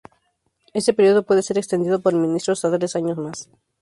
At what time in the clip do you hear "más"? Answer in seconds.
3.19-3.51